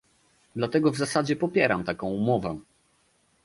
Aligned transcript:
Dlatego 0.55 0.91
w 0.91 0.97
zasadzie 0.97 1.35
popieram 1.35 1.83
taką 1.83 2.09
umowę 2.09 2.59